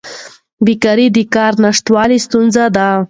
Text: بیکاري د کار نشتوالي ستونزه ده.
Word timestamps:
بیکاري 0.65 1.07
د 1.15 1.17
کار 1.35 1.53
نشتوالي 1.63 2.17
ستونزه 2.25 2.65
ده. 2.75 2.87